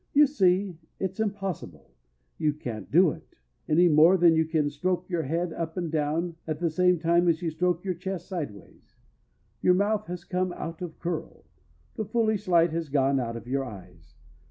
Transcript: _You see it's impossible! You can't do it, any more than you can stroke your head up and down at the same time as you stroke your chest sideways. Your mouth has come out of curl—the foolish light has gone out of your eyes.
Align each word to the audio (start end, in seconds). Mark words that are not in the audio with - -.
_You 0.15 0.25
see 0.25 0.79
it's 0.99 1.19
impossible! 1.19 1.91
You 2.39 2.53
can't 2.53 2.89
do 2.89 3.11
it, 3.11 3.35
any 3.69 3.87
more 3.87 4.17
than 4.17 4.33
you 4.35 4.45
can 4.45 4.71
stroke 4.71 5.07
your 5.11 5.21
head 5.21 5.53
up 5.53 5.77
and 5.77 5.91
down 5.91 6.37
at 6.47 6.57
the 6.59 6.71
same 6.71 6.97
time 6.97 7.27
as 7.27 7.43
you 7.43 7.51
stroke 7.51 7.85
your 7.85 7.93
chest 7.93 8.27
sideways. 8.27 8.95
Your 9.61 9.75
mouth 9.75 10.07
has 10.07 10.23
come 10.25 10.53
out 10.53 10.81
of 10.81 10.97
curl—the 10.97 12.05
foolish 12.05 12.47
light 12.47 12.71
has 12.71 12.89
gone 12.89 13.19
out 13.19 13.35
of 13.37 13.47
your 13.47 13.63
eyes. 13.63 14.15